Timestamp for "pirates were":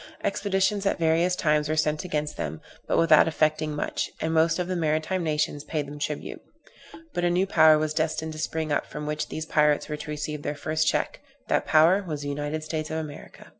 9.45-9.97